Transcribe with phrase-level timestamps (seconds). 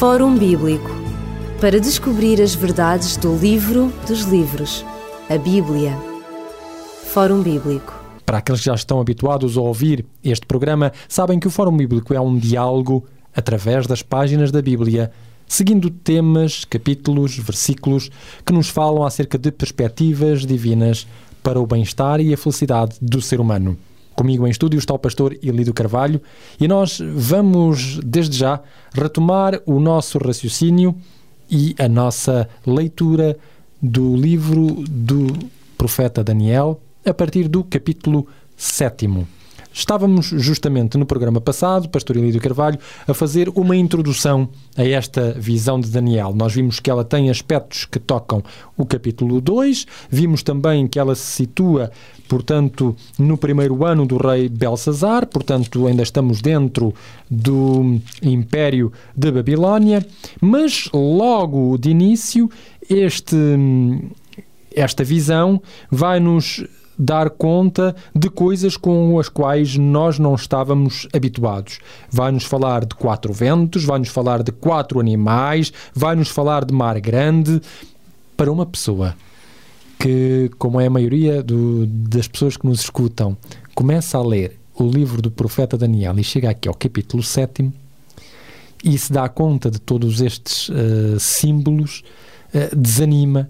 [0.00, 0.88] Fórum Bíblico
[1.60, 4.82] para descobrir as verdades do livro dos livros,
[5.28, 5.94] a Bíblia.
[7.12, 7.94] Fórum Bíblico.
[8.24, 12.14] Para aqueles que já estão habituados a ouvir este programa, sabem que o Fórum Bíblico
[12.14, 13.04] é um diálogo
[13.36, 15.12] através das páginas da Bíblia,
[15.46, 18.10] seguindo temas, capítulos, versículos
[18.46, 21.06] que nos falam acerca de perspectivas divinas
[21.42, 23.76] para o bem-estar e a felicidade do ser humano.
[24.14, 26.20] Comigo em estúdio está o pastor Elido Carvalho
[26.60, 28.60] e nós vamos, desde já,
[28.92, 30.94] retomar o nosso raciocínio
[31.50, 33.36] e a nossa leitura
[33.80, 35.26] do livro do
[35.78, 39.08] profeta Daniel a partir do capítulo 7.
[39.72, 45.78] Estávamos justamente no programa passado, Pastor Elídio Carvalho, a fazer uma introdução a esta visão
[45.78, 46.34] de Daniel.
[46.34, 48.42] Nós vimos que ela tem aspectos que tocam
[48.76, 51.90] o capítulo 2, vimos também que ela se situa,
[52.28, 56.92] portanto, no primeiro ano do rei Belsazar, portanto, ainda estamos dentro
[57.30, 60.04] do Império de Babilónia,
[60.40, 62.50] mas logo de início
[62.88, 63.36] este
[64.72, 66.64] esta visão vai-nos
[67.00, 71.78] dar conta de coisas com as quais nós não estávamos habituados.
[72.10, 77.62] Vai-nos falar de quatro ventos, vai-nos falar de quatro animais, vai-nos falar de mar grande.
[78.36, 79.16] Para uma pessoa
[79.98, 83.34] que, como é a maioria do, das pessoas que nos escutam,
[83.74, 87.70] começa a ler o livro do profeta Daniel e chega aqui ao capítulo 7
[88.84, 92.02] e se dá conta de todos estes uh, símbolos,
[92.54, 93.48] uh, desanima,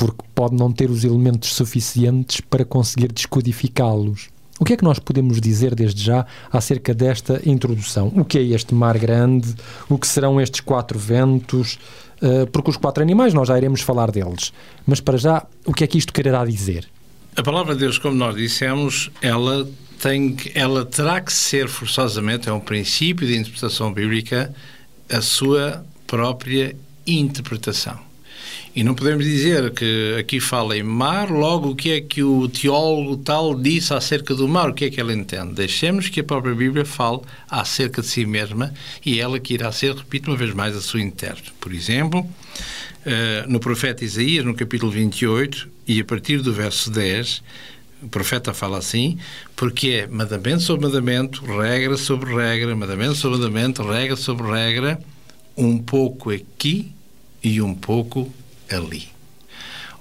[0.00, 4.30] porque pode não ter os elementos suficientes para conseguir descodificá-los.
[4.58, 8.10] O que é que nós podemos dizer desde já acerca desta introdução?
[8.16, 9.54] O que é este mar grande?
[9.90, 11.78] O que serão estes quatro ventos?
[12.22, 14.54] Uh, porque os quatro animais nós já iremos falar deles.
[14.86, 16.88] Mas para já, o que é que isto quererá dizer?
[17.36, 19.68] A palavra de Deus, como nós dissemos, ela
[20.00, 24.50] tem ela terá que ser forçosamente, é um princípio de interpretação bíblica,
[25.10, 26.74] a sua própria
[27.06, 28.09] interpretação.
[28.80, 32.48] E não podemos dizer que aqui fala em mar, logo o que é que o
[32.48, 35.52] teólogo tal disse acerca do mar, o que é que ele entende.
[35.52, 38.72] Deixemos que a própria Bíblia fale acerca de si mesma
[39.04, 41.52] e ela que irá ser, repito uma vez mais, a sua intérprete.
[41.60, 42.26] Por exemplo,
[43.04, 47.42] eh, no profeta Isaías, no capítulo 28, e a partir do verso 10,
[48.02, 49.18] o profeta fala assim,
[49.54, 54.98] porque é mandamento sobre mandamento, regra sobre regra, mandamento sobre mandamento, regra sobre regra,
[55.54, 56.90] um pouco aqui
[57.42, 58.32] e um pouco
[58.70, 59.08] ali.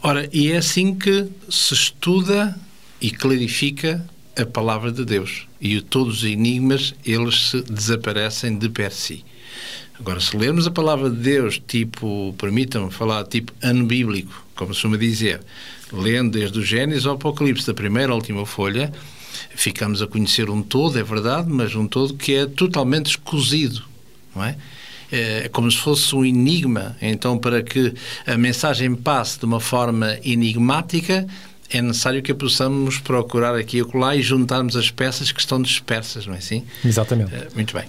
[0.02, 2.58] Ora, e é assim que se estuda
[3.02, 4.06] e clarifica
[4.38, 5.48] a palavra de Deus.
[5.60, 9.26] E todos os enigmas, eles se desaparecem de per si.
[10.00, 14.82] Agora, se lermos a palavra de Deus, tipo, permitam-me falar, tipo ano bíblico, como se
[14.82, 15.42] costuma dizer,
[15.92, 18.94] lendo desde o Gênesis ao Apocalipse, da primeira à última folha,
[19.54, 23.84] ficamos a conhecer um todo, é verdade, mas um todo que é totalmente escosido,
[24.34, 24.56] não é?
[25.12, 26.96] É como se fosse um enigma.
[27.02, 27.94] Então, para que
[28.26, 31.28] a mensagem passe de uma forma enigmática,
[31.70, 35.62] é necessário que a possamos procurar aqui e acolá e juntarmos as peças que estão
[35.62, 36.64] dispersas, não é assim?
[36.84, 37.34] Exatamente.
[37.34, 37.86] Eh, muito bem.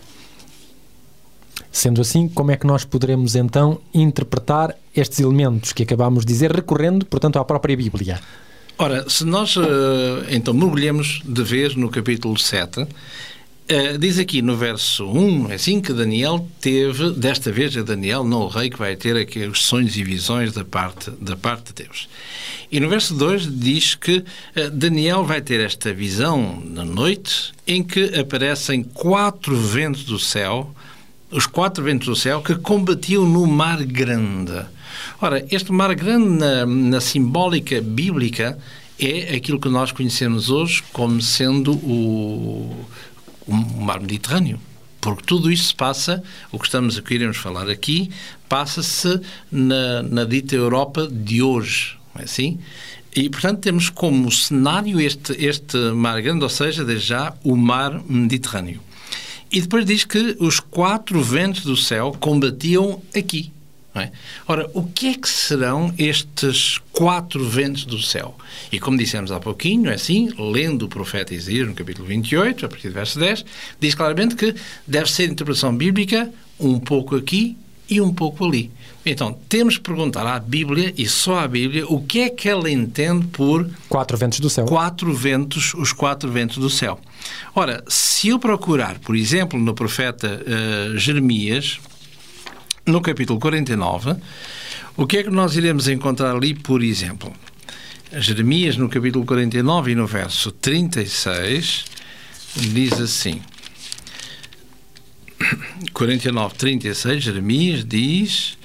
[1.72, 6.50] Sendo assim, como é que nós poderemos então interpretar estes elementos que acabámos de dizer,
[6.52, 8.20] recorrendo, portanto, à própria Bíblia?
[8.76, 12.87] Ora, se nós eh, então mergulhamos de vez no capítulo 7,
[13.70, 18.25] Uh, diz aqui no verso 1, é assim que Daniel teve, desta vez é Daniel,
[18.25, 21.72] não o rei, que vai ter aqui os sonhos e visões da parte, da parte
[21.72, 22.08] de Deus.
[22.69, 24.25] E no verso 2 diz que
[24.56, 30.75] uh, Daniel vai ter esta visão na noite em que aparecem quatro ventos do céu,
[31.31, 34.66] os quatro ventos do céu que combatiam no mar grande.
[35.20, 38.58] Ora, este mar grande na, na simbólica bíblica
[38.98, 42.84] é aquilo que nós conhecemos hoje como sendo o
[43.50, 44.61] o mar Mediterrâneo.
[45.00, 46.22] Porque tudo isto se passa,
[46.53, 48.11] o que estamos a queremos falar aqui,
[48.49, 52.59] passa-se na, na dita Europa de hoje, não é assim?
[53.15, 58.00] E, portanto, temos como cenário este, este mar grande, ou seja, desde já, o mar
[58.06, 58.81] Mediterrâneo.
[59.50, 63.52] E depois diz que os quatro ventos do céu combatiam aqui.
[63.92, 64.10] É?
[64.46, 68.37] Ora, o que é que serão estes quatro ventos do céu?
[68.70, 72.69] E como dissemos há pouquinho, é assim, lendo o profeta Isaías no capítulo 28, a
[72.69, 73.44] partir do verso 10,
[73.81, 74.54] diz claramente que
[74.87, 77.56] deve ser interpretação bíblica um pouco aqui
[77.88, 78.70] e um pouco ali.
[79.04, 82.70] Então, temos que perguntar à Bíblia, e só à Bíblia, o que é que ela
[82.70, 83.69] entende por...
[83.88, 84.66] Quatro ventos do céu.
[84.66, 87.00] Quatro ventos, os quatro ventos do céu.
[87.54, 91.81] Ora, se eu procurar, por exemplo, no profeta uh, Jeremias,
[92.90, 94.16] no capítulo 49,
[94.96, 97.32] o que é que nós iremos encontrar ali, por exemplo?
[98.12, 101.84] Jeremias, no capítulo 49 e no verso 36,
[102.56, 103.40] diz assim:
[105.94, 108.58] 49, 36, Jeremias diz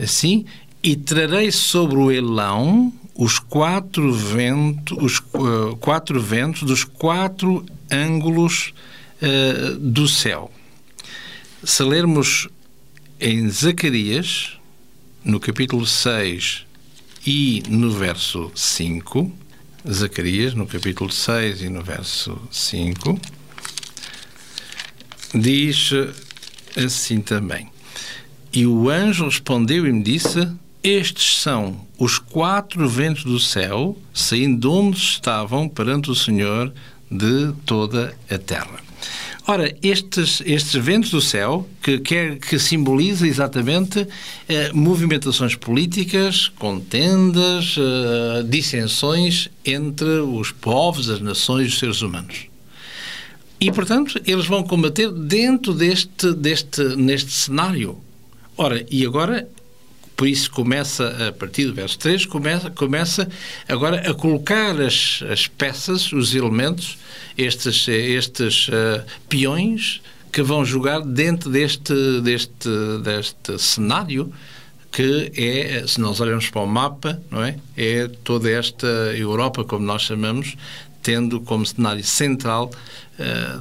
[0.00, 0.44] assim:
[0.82, 8.72] E trarei sobre o elão os quatro ventos, os uh, quatro ventos dos quatro ângulos
[9.20, 10.52] uh, do céu.
[11.64, 12.48] Se lermos
[13.20, 14.58] em Zacarias,
[15.24, 16.64] no capítulo 6
[17.26, 19.32] e no verso 5,
[19.90, 23.20] Zacarias, no capítulo 6 e no verso 5,
[25.34, 25.90] diz
[26.76, 27.68] assim também:
[28.52, 30.48] E o anjo respondeu e me disse:
[30.82, 36.72] Estes são os quatro ventos do céu, saindo de onde estavam perante o Senhor
[37.10, 38.87] de toda a terra.
[39.46, 44.06] Ora, estes, estes ventos do céu, que, quer, que simboliza exatamente
[44.46, 52.46] eh, movimentações políticas, contendas, eh, dissensões entre os povos, as nações os seres humanos.
[53.58, 57.98] E, portanto, eles vão combater dentro deste, deste neste cenário.
[58.56, 59.48] Ora, e agora,
[60.18, 63.28] por isso começa, a partir do verso 3, começa, começa
[63.68, 66.98] agora a colocar as, as peças, os elementos,
[67.38, 72.68] estes, estes uh, peões que vão jogar dentro deste, deste,
[73.00, 74.32] deste cenário
[74.90, 77.56] que é, se nós olharmos para o mapa, não é?
[77.76, 80.56] É toda esta Europa, como nós chamamos,
[81.00, 82.72] tendo como cenário central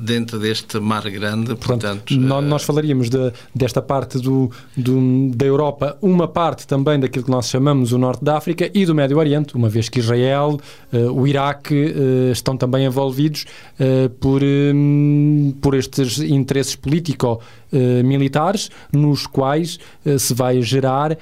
[0.02, 1.56] dentro deste mar grande.
[1.56, 7.00] Portanto, portanto uh, nós falaríamos de, desta parte do, do, da Europa, uma parte também
[7.00, 10.00] daquilo que nós chamamos o Norte da África e do Médio Oriente, uma vez que
[10.00, 10.60] Israel,
[10.94, 11.96] uh, o Iraque
[12.32, 13.46] estão também envolvidos
[14.20, 19.80] por, um, por estes interesses político-militares, nos quais
[20.18, 21.18] se vai gerar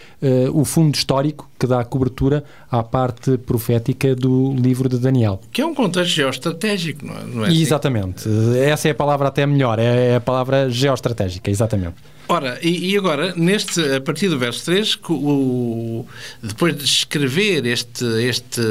[0.54, 5.42] o fundo histórico que dá cobertura à parte profética do livro de Daniel.
[5.52, 7.24] Que é um contexto geoestratégico, não é?
[7.24, 7.62] Não é assim?
[7.62, 8.30] Exatamente.
[8.60, 11.96] Essa é a palavra até melhor, é a palavra geoestratégica, exatamente.
[12.28, 16.06] Ora, e, e, agora, neste, a partir do verso 3, o,
[16.42, 18.62] depois de escrever este, este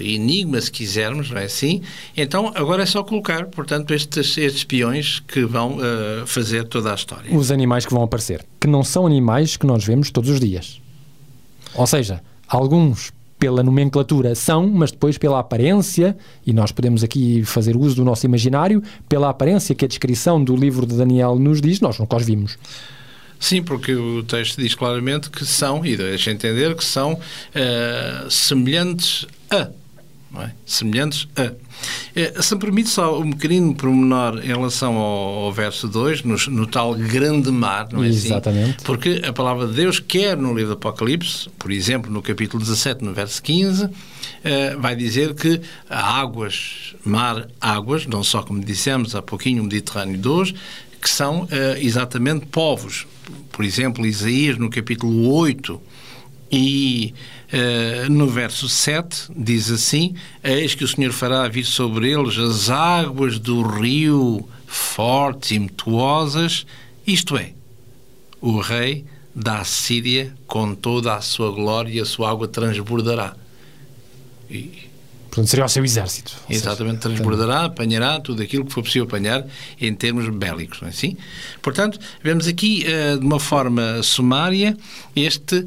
[0.00, 1.82] enigma, se quisermos, não é assim?
[2.16, 6.94] Então, agora é só colocar, portanto, estes, estes peões que vão uh, fazer toda a
[6.94, 7.36] história.
[7.36, 10.80] Os animais que vão aparecer, que não são animais que nós vemos todos os dias.
[11.74, 16.16] Ou seja, alguns pela nomenclatura são, mas depois pela aparência,
[16.46, 20.56] e nós podemos aqui fazer uso do nosso imaginário, pela aparência que a descrição do
[20.56, 22.56] livro de Daniel nos diz, nós nunca os vimos.
[23.38, 29.26] Sim, porque o texto diz claramente que são, e deixa entender que são uh, semelhantes
[29.50, 29.68] a
[30.42, 30.52] é?
[30.66, 31.52] semelhantes a.
[32.14, 36.36] É, se me permite só um pequenino pormenor em relação ao, ao verso 2, no,
[36.48, 38.26] no, tal grande mar, não é assim?
[38.26, 38.76] Exatamente.
[38.76, 38.84] Assim?
[38.84, 43.04] Porque a palavra de Deus, quer no livro do Apocalipse, por exemplo, no capítulo 17,
[43.04, 43.90] no verso 15,
[44.44, 45.60] eh, vai dizer que
[45.90, 50.54] águas, mar, águas, não só como dissemos há pouquinho, o Mediterrâneo 2,
[51.00, 53.06] que são eh, exatamente povos.
[53.50, 55.80] Por exemplo, Isaías, no capítulo 8,
[56.50, 57.14] e
[57.54, 62.70] uh, no verso 7 diz assim: Eis que o Senhor fará vir sobre eles as
[62.70, 66.66] águas do rio fortes e impetuosas,
[67.06, 67.52] isto é,
[68.40, 69.04] o rei
[69.34, 73.36] da Assíria com toda a sua glória, a sua água transbordará.
[74.50, 74.93] E
[75.34, 76.32] Portanto, seria o seu exército.
[76.48, 79.44] Exatamente, seja, transbordará, apanhará tudo aquilo que for possível apanhar
[79.80, 81.16] em termos bélicos, não é assim?
[81.60, 84.76] Portanto, vemos aqui, uh, de uma forma sumária,
[85.16, 85.66] este, uh,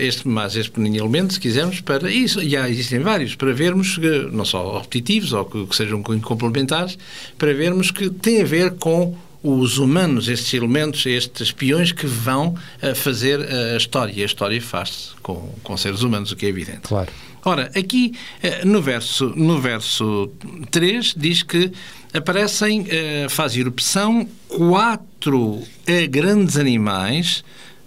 [0.00, 4.46] este, mais este elemento, se quisermos, para isso, já existem vários, para vermos, que, não
[4.46, 6.96] só repetitivos ou que, que sejam complementares,
[7.36, 12.54] para vermos que tem a ver com os humanos, estes elementos, estes espiões que vão
[12.82, 13.40] uh, fazer
[13.74, 14.12] a história.
[14.16, 16.80] E a história faz-se com, com seres humanos, o que é evidente.
[16.84, 17.12] Claro.
[17.44, 20.30] Ora, aqui eh, no verso, no verso
[20.70, 21.72] 3 diz que
[22.14, 27.42] aparecem, eh, faz erupção, quatro eh, grandes animais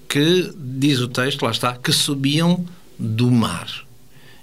[0.09, 2.65] que, diz o texto, lá está, que subiam
[2.99, 3.69] do mar.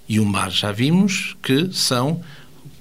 [0.09, 2.23] E o mar já vimos que são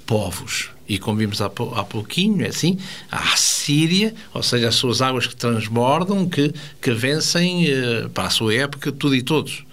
[0.06, 0.70] povos.
[0.88, 2.78] E como vimos há, há pouquinho, é assim,
[3.12, 7.66] a Síria, ou seja, as suas águas que transbordam, que, que vencem,
[8.14, 9.66] para a sua época, tudo e todos.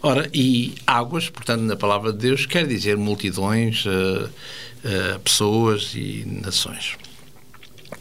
[0.00, 6.24] Ora, e águas, portanto, na palavra de Deus, quer dizer multidões, uh, uh, pessoas e
[6.26, 6.96] nações.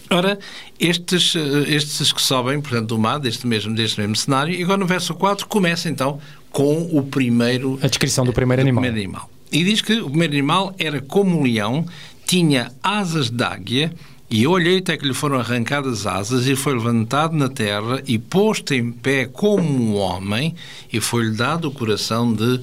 [0.09, 0.37] Ora,
[0.79, 4.77] estes, uh, estes que sobem, portanto, do mar, deste mesmo, deste mesmo cenário, e agora
[4.77, 6.19] no verso 4 começa então
[6.51, 7.79] com o primeiro.
[7.81, 8.81] A descrição do primeiro animal.
[8.83, 9.29] Primeiro animal.
[9.51, 11.85] E diz que o primeiro animal era como um leão,
[12.27, 13.91] tinha asas de águia
[14.29, 18.73] e olhei até que lhe foram arrancadas asas e foi levantado na terra e posto
[18.73, 20.53] em pé como um homem
[20.91, 22.59] e foi-lhe dado o coração de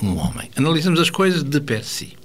[0.00, 0.48] um homem.
[0.56, 2.16] Analisamos as coisas de per si.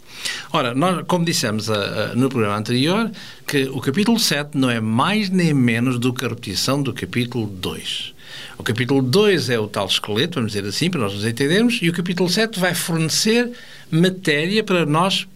[0.52, 1.76] Ora, nós, como dissemos a,
[2.12, 3.12] a, no programa anterior,
[3.46, 7.48] que o capítulo 7 não é mais nem menos do que a repetição do capítulo
[7.48, 8.15] 2.
[8.58, 11.90] O capítulo 2 é o tal esqueleto, vamos dizer assim, para nós nos entendermos, e
[11.90, 13.52] o capítulo 7 vai fornecer
[13.92, 15.28] matéria para nós uh,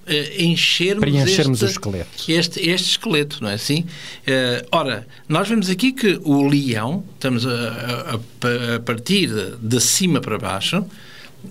[0.42, 2.10] enchermos, Preenchermos este, o esqueleto.
[2.28, 3.82] Este, este esqueleto, não é assim?
[3.82, 9.82] Uh, ora, nós vemos aqui que o leão, estamos a, a, a partir de, de
[9.82, 10.86] cima para baixo,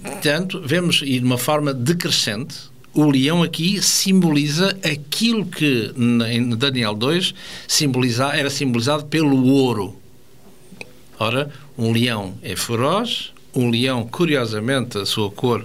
[0.03, 2.57] portanto, vemos, e de uma forma decrescente,
[2.95, 7.35] o leão aqui simboliza aquilo que em Daniel 2
[7.67, 9.97] simboliza, era simbolizado pelo ouro.
[11.19, 15.65] Ora, um leão é feroz, um leão, curiosamente, a sua cor,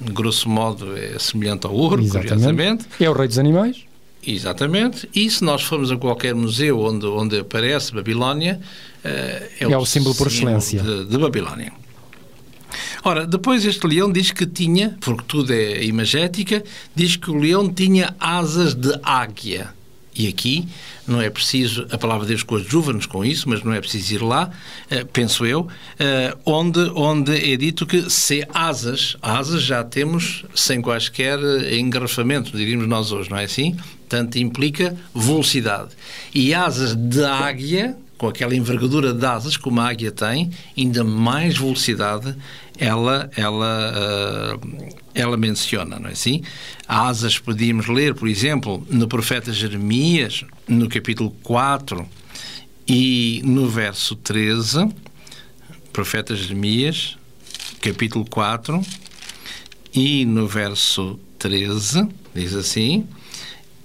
[0.00, 2.28] grosso modo, é semelhante ao ouro, Exatamente.
[2.28, 2.86] curiosamente.
[2.98, 3.84] É o rei dos animais.
[4.26, 5.08] Exatamente.
[5.14, 8.60] E se nós formos a qualquer museu onde, onde aparece Babilónia,
[9.04, 10.82] eh, é, É o símbolo por excelência.
[10.82, 11.72] De, de Babilónia.
[13.02, 16.62] Ora, depois este leão diz que tinha, porque tudo é imagética,
[16.94, 19.72] diz que o leão tinha asas de águia.
[20.14, 20.68] E aqui
[21.06, 24.22] não é preciso, a palavra de Deus coadjuva-nos com isso, mas não é preciso ir
[24.22, 24.50] lá,
[24.90, 25.66] eh, penso eu,
[25.98, 31.38] eh, onde, onde é dito que se asas, asas já temos sem quaisquer
[31.72, 33.76] engarrafamento, diríamos nós hoje, não é assim?
[34.08, 35.90] Portanto, implica velocidade.
[36.34, 41.56] E asas de águia, com aquela envergadura de asas como a águia tem, ainda mais
[41.56, 42.36] velocidade
[42.78, 43.94] ela, ela,
[44.62, 46.42] uh, ela menciona, não é assim?
[46.86, 52.06] Asas podíamos ler, por exemplo, no profeta Jeremias, no capítulo 4
[52.86, 54.90] e no verso 13,
[55.90, 57.16] profeta Jeremias,
[57.80, 58.82] capítulo 4
[59.94, 63.08] e no verso 13, diz assim: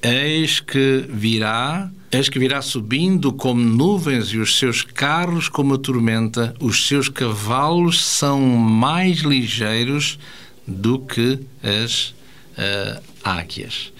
[0.02, 5.78] Eis que virá Eis que virá subindo como nuvens e os seus carros como a
[5.78, 10.18] tormenta, os seus cavalos são mais ligeiros
[10.66, 12.12] do que as
[12.58, 13.92] uh, águias.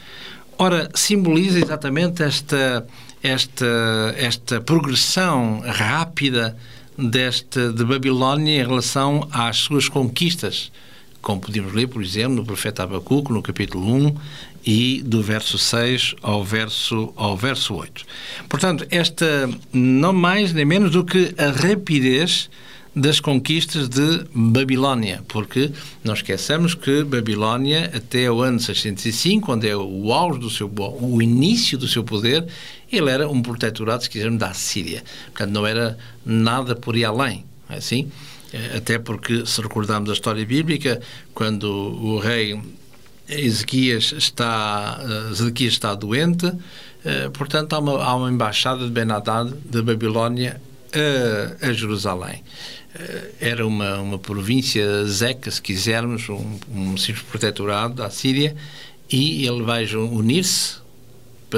[0.58, 2.88] Ora, simboliza exatamente esta,
[3.22, 6.56] esta, esta progressão rápida
[6.98, 10.72] desta, de Babilónia em relação às suas conquistas,
[11.22, 14.16] como podemos ler, por exemplo, no profeta Abacuco, no capítulo 1,
[14.66, 18.06] e do verso 6 ao verso, ao verso 8.
[18.50, 22.50] Portanto, esta não mais nem menos do que a rapidez
[22.96, 25.70] das conquistas de Babilónia, porque
[26.02, 31.22] não esqueçamos que Babilónia, até o ano 605, onde é o auge do seu, o
[31.22, 32.48] início do seu poder,
[32.90, 35.04] ele era um protetorado, se quisermos, da Síria.
[35.26, 38.10] Portanto, não era nada por ir além, é assim?
[38.74, 41.02] Até porque, se recordarmos a história bíblica,
[41.34, 42.58] quando o rei
[43.28, 45.00] Ezequias está,
[45.32, 46.52] Ezequias está doente,
[47.34, 50.62] portanto há uma, há uma embaixada de Ben-Hadad de Babilónia
[50.94, 52.44] a, a, Jerusalém.
[53.42, 58.56] Era uma, uma província zeca, se quisermos, um, um simples protetorado da Síria,
[59.12, 60.78] e ele vai unir-se,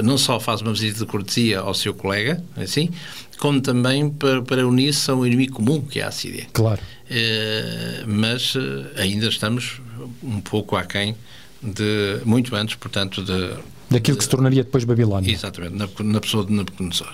[0.04, 2.90] não só faz uma visita de cortesia ao seu colega, assim,
[3.38, 6.48] como também para, para unir-se a um inimigo comum, que é a Síria.
[6.54, 6.82] Claro.
[8.08, 8.54] mas
[8.96, 9.80] ainda estamos
[10.24, 11.16] um pouco aquém
[11.74, 13.50] de muito antes, portanto, de,
[13.90, 15.32] daquilo de, que se tornaria depois Babilónia.
[15.32, 17.14] Exatamente, na, na pessoa de Nabucodonosor.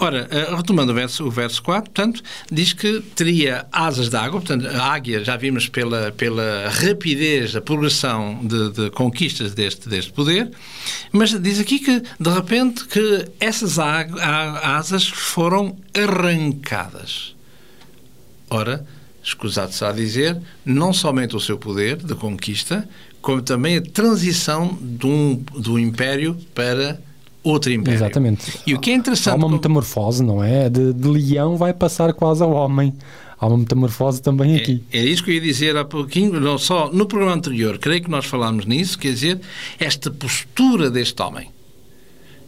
[0.00, 4.64] Ora, retomando o verso, o verso 4, portanto, diz que teria asas de água, portanto,
[4.68, 10.52] a águia, já vimos pela, pela rapidez da progressão de, de, conquistas deste, deste poder,
[11.10, 17.34] mas diz aqui que, de repente, que essas asas foram arrancadas.
[18.48, 18.86] Ora,
[19.20, 22.88] escusado-se a dizer, não somente o seu poder de conquista,
[23.28, 26.98] como também a transição de um, do império para
[27.42, 27.98] outro império.
[27.98, 28.58] Exatamente.
[28.66, 29.34] E o que é interessante...
[29.34, 30.70] Há uma metamorfose, não é?
[30.70, 32.94] De, de leão vai passar quase ao homem.
[33.38, 34.82] Há uma metamorfose também aqui.
[34.90, 38.02] É, é, isso que eu ia dizer há pouquinho, não só no programa anterior, creio
[38.02, 39.38] que nós falámos nisso, quer dizer,
[39.78, 41.50] esta postura deste homem.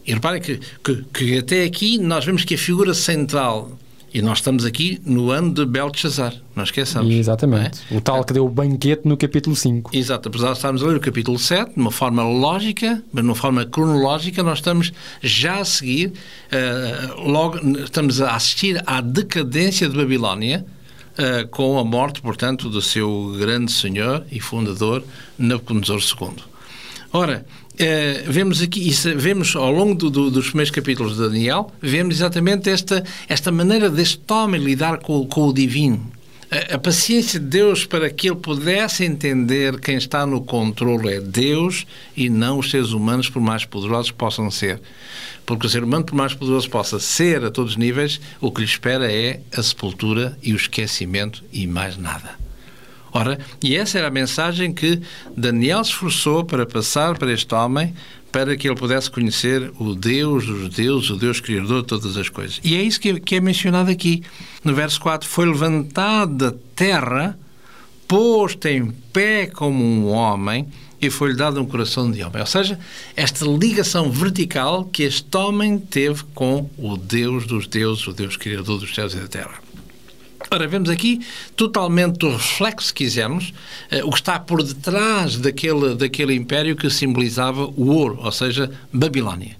[0.03, 3.77] E reparem que, que, que até aqui nós vemos que a figura central
[4.13, 7.13] e nós estamos aqui no ano de Belshazzar, não esqueçamos.
[7.13, 7.79] Exatamente.
[7.89, 7.95] É?
[7.95, 9.91] O tal que deu o banquete no capítulo 5.
[9.93, 10.27] Exato.
[10.27, 13.35] Apesar de estarmos a ler o capítulo 7, de uma forma lógica, mas de uma
[13.35, 14.91] forma cronológica, nós estamos
[15.21, 20.65] já a seguir, uh, logo, estamos a assistir à decadência de Babilónia,
[21.13, 25.03] uh, com a morte, portanto, do seu grande senhor e fundador,
[25.37, 26.51] Nabucodonosor II.
[27.13, 27.45] Ora,
[27.81, 32.17] Uh, vemos aqui, isso, vemos ao longo do, do, dos primeiros capítulos de Daniel, vemos
[32.17, 36.11] exatamente esta, esta maneira deste homem lidar com, com o divino.
[36.51, 41.21] A, a, paciência de Deus para que ele pudesse entender quem está no controle é
[41.21, 44.79] Deus e não os seres humanos, por mais poderosos que possam ser.
[45.43, 48.61] Porque o ser humano, por mais poderoso possa ser a todos os níveis, o que
[48.61, 52.40] lhe espera é a sepultura e o esquecimento e mais nada.
[53.11, 55.01] Ora, e essa era a mensagem que
[55.35, 57.93] Daniel esforçou para passar para este homem,
[58.31, 62.29] para que ele pudesse conhecer o Deus dos deuses, o Deus Criador de todas as
[62.29, 62.61] coisas.
[62.63, 64.23] E é isso que é, que é mencionado aqui.
[64.63, 67.37] No verso 4, foi levantado da terra,
[68.07, 70.67] posto em pé como um homem,
[71.01, 72.39] e foi-lhe dado um coração de homem.
[72.39, 72.79] Ou seja,
[73.15, 78.79] esta ligação vertical que este homem teve com o Deus dos deuses, o Deus Criador
[78.79, 79.59] dos céus e da terra.
[80.53, 81.21] Ora, vemos aqui
[81.55, 83.53] totalmente o reflexo, se quisermos,
[83.89, 88.69] uh, o que está por detrás daquele, daquele império que simbolizava o ouro, ou seja,
[88.91, 89.55] Babilónia.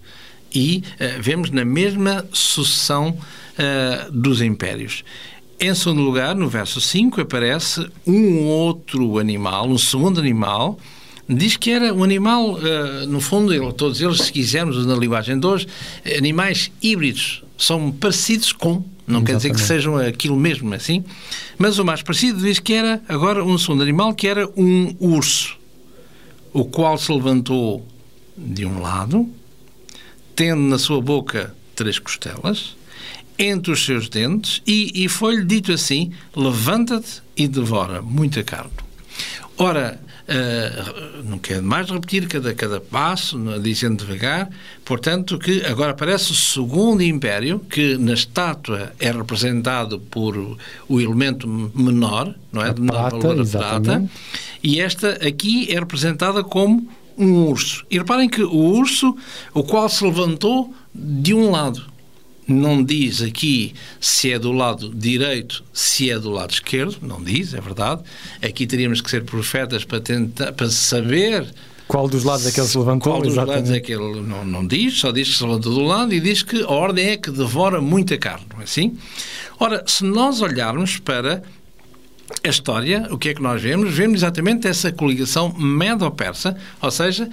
[0.53, 5.05] E uh, vemos na mesma sucessão uh, dos impérios.
[5.57, 10.77] Em segundo lugar, no verso 5, aparece um outro animal, um segundo animal,
[11.29, 12.57] diz que era um animal,
[13.07, 15.67] no fundo, todos eles, se quisermos, na linguagem de hoje,
[16.17, 19.25] animais híbridos, são parecidos com não Exatamente.
[19.25, 21.03] quer dizer que sejam aquilo mesmo assim.
[21.57, 25.57] Mas o mais parecido diz que era agora um segundo animal, que era um urso,
[26.53, 27.85] o qual se levantou
[28.37, 29.29] de um lado,
[30.35, 32.75] tendo na sua boca três costelas,
[33.37, 38.71] entre os seus dentes, e, e foi-lhe dito assim: levanta-te e devora muita carne.
[39.57, 39.99] Ora,
[40.31, 44.49] Uh, não quero mais repetir cada, cada passo, dizendo devagar,
[44.85, 50.57] portanto, que agora aparece o segundo império, que na estátua é representado por
[50.87, 52.69] o elemento menor, não é?
[52.69, 54.09] A de menor prata, valor, a prata,
[54.63, 57.85] e esta aqui é representada como um urso.
[57.91, 59.15] E reparem que o urso,
[59.53, 61.90] o qual se levantou de um lado,
[62.47, 67.53] não diz aqui se é do lado direito, se é do lado esquerdo, não diz,
[67.53, 68.01] é verdade.
[68.41, 71.53] Aqui teríamos que ser profetas para tentar para saber
[71.91, 73.11] qual dos lados é que ele se levantou?
[73.11, 73.55] Qual dos exatamente.
[73.57, 76.21] lados é que ele não, não diz, só diz que se levantou do lado e
[76.21, 78.97] diz que a ordem é que devora muita carne, não é assim?
[79.59, 81.43] Ora, se nós olharmos para
[82.43, 83.93] a história, o que é que nós vemos?
[83.93, 87.29] Vemos exatamente essa coligação medo-persa, ou seja,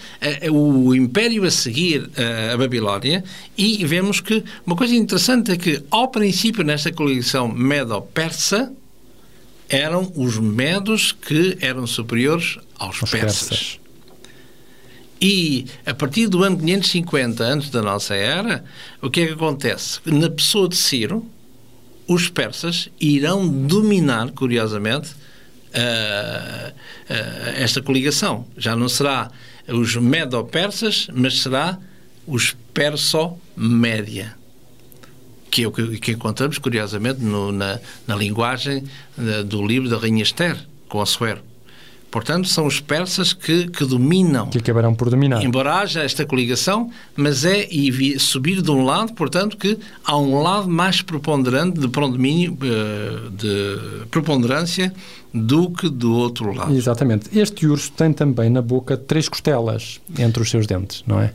[0.50, 2.10] o império a seguir
[2.52, 3.24] a Babilónia,
[3.56, 8.72] e vemos que uma coisa interessante é que, ao princípio, nesta coligação medo-persa,
[9.68, 13.48] eram os medos que eram superiores aos persas.
[13.48, 13.80] persas.
[15.20, 18.64] E a partir do ano 550 antes da nossa era,
[19.02, 20.00] o que é que acontece?
[20.06, 21.26] Na pessoa de Ciro,
[22.08, 26.74] os persas irão dominar, curiosamente, uh, uh,
[27.56, 28.46] esta coligação.
[28.56, 29.30] Já não será
[29.68, 31.78] os medo-persas, mas será
[32.26, 34.34] os perso-média.
[35.50, 38.84] Que é o que, que encontramos, curiosamente, no, na, na linguagem
[39.18, 40.56] uh, do livro da Rainha Esther,
[40.88, 41.47] com Assuero.
[42.10, 44.48] Portanto, são os persas que, que dominam.
[44.48, 45.44] Que acabarão por dominar.
[45.44, 47.68] Embora haja esta coligação, mas é
[48.18, 54.06] subir de um lado, portanto, que há um lado mais preponderante de predomínio, eh, de
[54.10, 54.92] preponderância
[55.34, 56.74] do que do outro lado.
[56.74, 57.38] Exatamente.
[57.38, 61.32] Este urso tem também na boca três costelas entre os seus dentes, não é?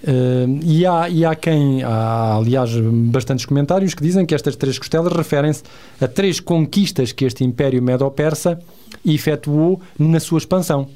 [0.00, 2.70] Uh, e, há, e há quem, há aliás
[3.10, 5.64] bastantes comentários que dizem que estas três costelas referem-se
[6.00, 8.60] a três conquistas que este Império Medo-Persa
[9.04, 10.88] efetuou na sua expansão.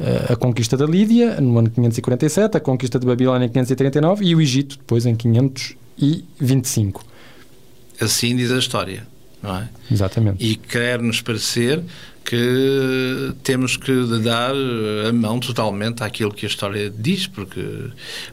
[0.00, 4.34] Uh, a conquista da Lídia, no ano 547, a conquista de Babilónia em 539 e
[4.34, 7.04] o Egito, depois em 525.
[8.00, 9.06] Assim diz a história,
[9.42, 9.68] não é?
[9.90, 10.44] Exatamente.
[10.44, 11.82] E quer-nos parecer
[12.24, 14.52] que temos que dar
[15.08, 17.64] a mão totalmente àquilo que a história diz, porque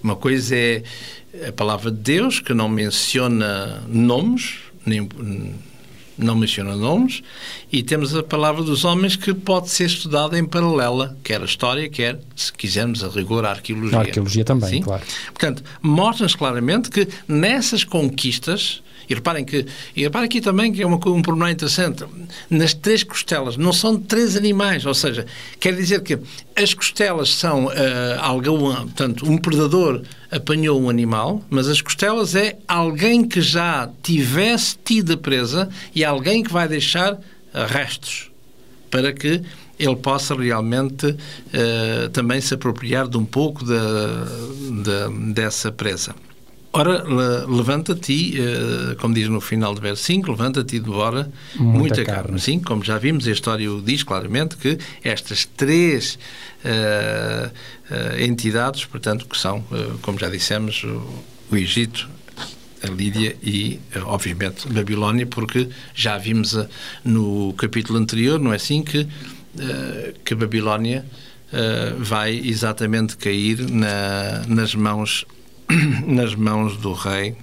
[0.01, 0.83] uma coisa é
[1.47, 5.07] a palavra de Deus, que não menciona nomes, nem,
[6.19, 7.23] não menciona nomes,
[7.71, 11.89] e temos a palavra dos homens que pode ser estudada em paralela, quer a história,
[11.89, 13.97] quer, se quisermos, a rigor, a arqueologia.
[13.97, 14.81] A arqueologia também, Sim?
[14.81, 15.03] claro.
[15.27, 20.85] Portanto, mostra-nos claramente que nessas conquistas e reparem que, e reparem aqui também que é
[20.85, 22.05] uma, um pormenor interessante,
[22.49, 25.25] nas três costelas não são três animais, ou seja,
[25.59, 26.19] quer dizer que
[26.55, 27.71] as costelas são uh,
[28.19, 34.77] algum, portanto, um predador apanhou um animal, mas as costelas é alguém que já tivesse
[34.83, 37.17] tido a presa e alguém que vai deixar
[37.67, 38.29] restos
[38.91, 39.41] para que
[39.79, 46.13] ele possa realmente uh, também se apropriar de um pouco de, dessa presa.
[46.71, 47.03] Ora,
[47.47, 52.23] levanta-te, eh, como diz no final do verso 5, levanta-te e devora muita, muita carne.
[52.23, 52.39] carne.
[52.39, 56.19] Sim, como já vimos, a história diz claramente que estas três
[56.63, 62.07] uh, uh, entidades, portanto, que são, uh, como já dissemos, o, o Egito,
[62.83, 66.55] a Lídia e, obviamente, Babilónia, porque já vimos
[67.03, 69.05] no capítulo anterior, não é assim, que,
[70.23, 71.03] que a Babilónia
[71.97, 75.25] vai exatamente cair na, nas mãos
[76.05, 77.35] nas mãos do rei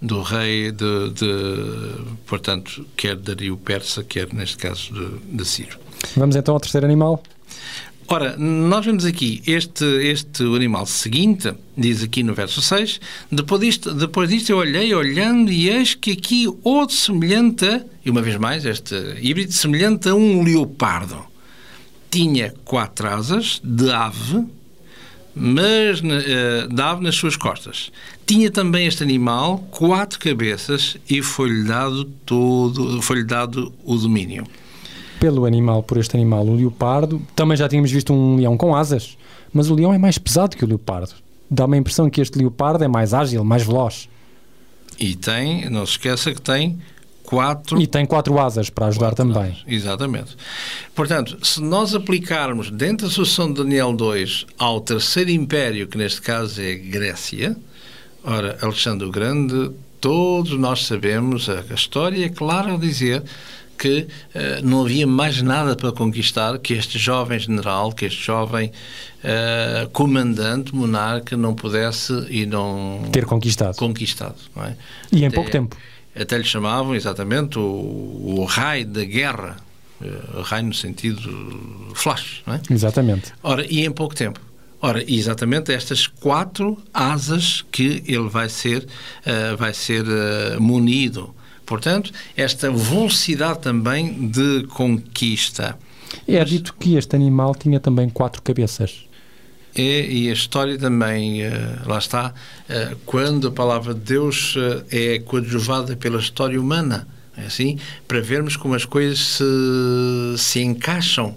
[0.00, 5.78] do rei de, de portanto, quer Dario Persa, quer neste caso de, de Ciro.
[6.16, 7.22] Vamos então ao terceiro animal?
[8.08, 13.00] Ora, nós vemos aqui este, este animal seguinte, diz aqui no verso 6,
[13.32, 18.10] depois disto, depois disto eu olhei, olhando, e eis que aqui outro semelhante, a, e
[18.10, 21.18] uma vez mais, este híbrido, semelhante a um leopardo.
[22.08, 24.46] Tinha quatro asas de ave,
[25.36, 27.92] mas uh, de ave nas suas costas.
[28.26, 34.46] Tinha também este animal quatro cabeças e foi-lhe dado todo, foi-lhe dado o domínio
[35.18, 37.20] pelo animal, por este animal, o leopardo.
[37.34, 39.16] Também já tínhamos visto um leão com asas,
[39.52, 41.14] mas o leão é mais pesado que o leopardo.
[41.50, 44.08] Dá-me a impressão que este leopardo é mais ágil, mais veloz.
[44.98, 46.78] E tem, não se esqueça que tem
[47.26, 47.80] quatro...
[47.80, 49.50] E tem quatro asas para ajudar também.
[49.52, 49.64] Asas.
[49.66, 50.36] Exatamente.
[50.94, 56.22] Portanto, se nós aplicarmos dentro da sucessão de Daniel 2 ao terceiro império, que neste
[56.22, 57.56] caso é Grécia,
[58.24, 63.22] ora, Alexandre o Grande, todos nós sabemos, a história é clara a dizer
[63.76, 68.72] que uh, não havia mais nada para conquistar que este jovem general, que este jovem
[69.22, 73.02] uh, comandante, monarca, não pudesse e não...
[73.12, 73.76] Ter conquistado.
[73.76, 74.76] Conquistado, não é?
[75.12, 75.76] E em pouco tempo.
[76.18, 79.56] Até lhe chamavam, exatamente, o, o rei da guerra.
[80.00, 82.60] Uh, rei no sentido flash, não é?
[82.70, 83.32] Exatamente.
[83.42, 84.38] Ora, e em pouco tempo.
[84.80, 91.34] Ora, exatamente estas quatro asas que ele vai ser, uh, vai ser uh, munido.
[91.64, 95.78] Portanto, esta velocidade também de conquista.
[96.28, 99.05] É dito que este animal tinha também quatro cabeças.
[99.76, 101.50] É, e a história também, uh,
[101.86, 107.44] lá está, uh, quando a palavra de Deus uh, é coadjuvada pela história humana, é
[107.44, 109.44] assim, para vermos como as coisas se,
[110.38, 111.36] se encaixam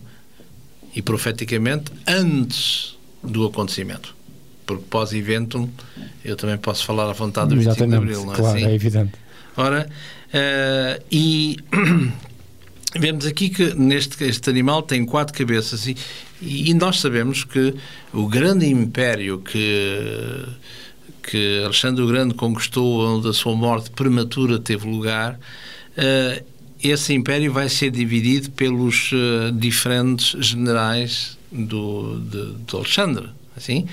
[0.96, 4.16] e profeticamente antes do acontecimento.
[4.66, 5.70] Porque pós-eventum
[6.24, 8.66] eu também posso falar à vontade do 25 de Abril, não é claro, assim?
[8.66, 9.12] é evidente.
[9.58, 9.90] Ora,
[10.30, 11.58] Uh, e
[12.98, 15.96] vemos aqui que neste este animal tem quatro cabeças e,
[16.42, 17.76] e nós sabemos que
[18.14, 20.46] o grande império que
[21.22, 26.44] que Alexandre o Grande conquistou onde a sua morte prematura teve lugar uh,
[26.82, 33.86] esse império vai ser dividido pelos uh, diferentes generais do, de, de Alexandre assim?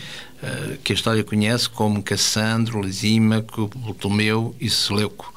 [0.84, 5.34] Que a história conhece como Cassandro, Lisímaco, Ptolomeu e Seleuco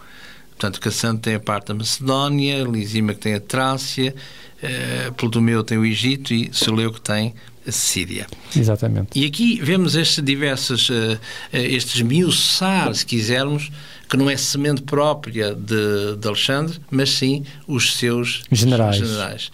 [0.60, 4.13] Portanto, Cassandro tem a parte da Macedónia, Lisima que tem a Trácia,
[4.62, 7.34] uh, Ptolomeu tem o Egito e Seleuco tem
[7.65, 8.28] a Síria.
[8.54, 9.17] Exatamente.
[9.17, 11.17] E aqui vemos estes diversos, uh,
[11.54, 13.72] estes miuçar, se quisermos,
[14.10, 18.98] que não é semente própria de, de Alexandre, mas sim os seus generais.
[18.98, 19.52] generais.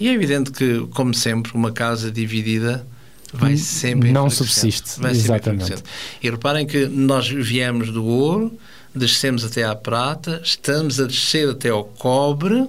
[0.00, 2.86] E é evidente que, como sempre, uma casa dividida
[3.30, 4.98] vai sempre não subsiste.
[4.98, 5.82] Vai Exatamente.
[6.22, 8.58] E reparem que nós viemos do ouro,
[8.96, 12.66] descemos até à prata, estamos a descer até ao cobre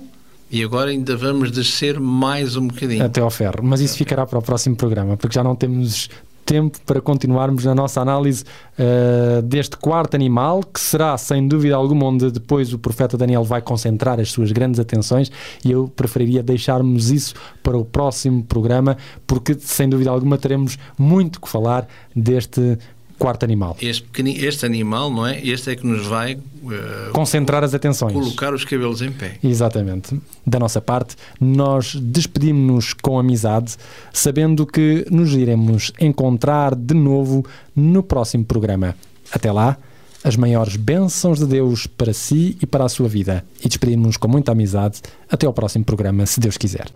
[0.49, 3.03] e agora ainda vamos descer mais um bocadinho.
[3.03, 3.59] Até ao ferro.
[3.63, 6.09] Mas isso ficará para o próximo programa, porque já não temos
[6.47, 8.45] tempo para continuarmos na nossa análise
[8.79, 13.61] uh, deste quarto animal, que será, sem dúvida alguma, onde depois o profeta Daniel vai
[13.61, 15.29] concentrar as suas grandes atenções,
[15.63, 18.95] e eu preferiria deixarmos isso para o próximo programa,
[19.27, 21.85] porque sem dúvida alguma teremos muito que falar
[22.15, 22.77] deste
[23.17, 23.75] quarto animal.
[23.81, 24.05] Este,
[24.45, 25.39] este animal, não é?
[25.45, 28.13] Este é que nos vai uh, concentrar as atenções.
[28.13, 29.37] Colocar os cabelos em pé.
[29.43, 30.19] Exatamente.
[30.45, 33.75] Da nossa parte, nós despedimos-nos com amizade,
[34.13, 38.95] sabendo que nos iremos encontrar de novo no próximo programa.
[39.31, 39.77] Até lá,
[40.23, 43.43] as maiores bênçãos de Deus para si e para a sua vida.
[43.63, 45.01] E despedimos-nos com muita amizade.
[45.29, 46.87] Até ao próximo programa, se Deus quiser.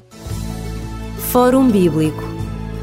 [1.32, 2.24] Fórum Bíblico